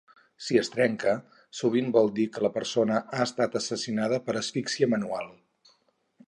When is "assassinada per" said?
3.61-4.37